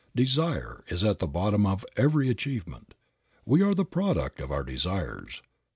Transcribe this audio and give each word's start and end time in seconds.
Desire 0.15 0.83
is 0.87 1.03
at 1.03 1.19
the 1.19 1.27
bottom 1.27 1.63
of 1.67 1.85
every 1.95 2.27
achievement. 2.27 2.95
We 3.45 3.61
are 3.61 3.75
the 3.75 3.85
product 3.85 4.39
of 4.39 4.49
our 4.51 4.63
desires. 4.63 5.43